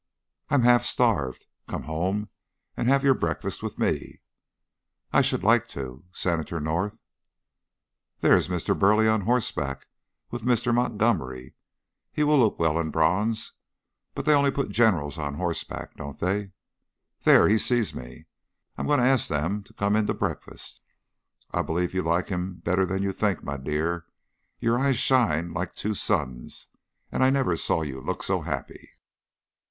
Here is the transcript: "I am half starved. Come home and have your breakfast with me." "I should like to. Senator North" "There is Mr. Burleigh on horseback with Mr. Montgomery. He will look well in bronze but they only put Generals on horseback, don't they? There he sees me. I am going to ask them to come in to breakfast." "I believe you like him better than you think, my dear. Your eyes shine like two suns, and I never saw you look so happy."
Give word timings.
"I 0.49 0.55
am 0.55 0.63
half 0.63 0.83
starved. 0.83 1.45
Come 1.67 1.83
home 1.83 2.29
and 2.75 2.87
have 2.89 3.03
your 3.03 3.13
breakfast 3.13 3.61
with 3.61 3.77
me." 3.77 4.19
"I 5.13 5.21
should 5.21 5.43
like 5.43 5.67
to. 5.77 6.05
Senator 6.11 6.59
North" 6.59 6.97
"There 8.21 8.35
is 8.35 8.47
Mr. 8.47 8.73
Burleigh 8.75 9.07
on 9.07 9.21
horseback 9.21 9.85
with 10.31 10.41
Mr. 10.41 10.73
Montgomery. 10.73 11.53
He 12.11 12.23
will 12.23 12.39
look 12.39 12.57
well 12.59 12.79
in 12.79 12.89
bronze 12.89 13.53
but 14.15 14.25
they 14.25 14.33
only 14.33 14.49
put 14.49 14.71
Generals 14.71 15.19
on 15.19 15.35
horseback, 15.35 15.95
don't 15.97 16.17
they? 16.17 16.49
There 17.23 17.47
he 17.47 17.59
sees 17.59 17.93
me. 17.93 18.25
I 18.79 18.81
am 18.81 18.87
going 18.87 18.99
to 18.99 19.05
ask 19.05 19.27
them 19.27 19.61
to 19.65 19.71
come 19.71 19.95
in 19.95 20.07
to 20.07 20.15
breakfast." 20.15 20.81
"I 21.51 21.61
believe 21.61 21.93
you 21.93 22.01
like 22.01 22.29
him 22.29 22.55
better 22.55 22.87
than 22.87 23.03
you 23.03 23.11
think, 23.13 23.43
my 23.43 23.57
dear. 23.57 24.07
Your 24.59 24.79
eyes 24.79 24.97
shine 24.97 25.53
like 25.53 25.75
two 25.75 25.93
suns, 25.93 26.65
and 27.11 27.23
I 27.23 27.29
never 27.29 27.55
saw 27.55 27.83
you 27.83 28.01
look 28.01 28.23
so 28.23 28.41
happy." 28.41 28.93